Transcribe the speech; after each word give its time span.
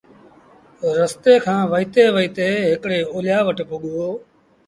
رستي 0.97 1.33
کآݩ 1.45 1.69
وهيٚتي 1.71 2.03
وهيٚتي 2.15 2.49
هڪڙي 2.73 2.99
اوليآ 3.13 3.39
وٽ 3.45 3.57
پُڳو 3.69 4.07